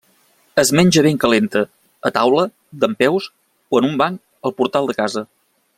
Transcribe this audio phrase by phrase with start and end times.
[0.61, 1.61] Es menja ben calenta,
[2.09, 2.47] a taula,
[2.85, 3.29] dempeus
[3.75, 5.25] o en un banc al portal de casa.